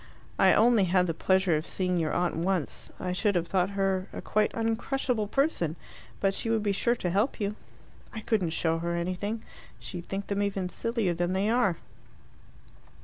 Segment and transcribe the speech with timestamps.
[0.39, 2.89] "I only had the pleasure of seeing your aunt once.
[2.99, 5.75] I should have thought her a quite uncrushable person.
[6.19, 7.55] But she would be sure to help you."
[8.11, 9.43] "I couldn't show her anything.
[9.77, 11.77] She'd think them even sillier than they are."